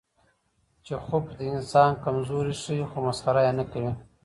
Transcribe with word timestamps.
چیخوف 0.85 1.25
د 1.37 1.39
انسان 1.53 1.91
کمزوري 2.05 2.53
ښيي، 2.61 2.83
خو 2.91 2.97
مسخره 3.07 3.41
یې 3.47 3.53
نه 3.59 3.65
کوي. 3.71 3.91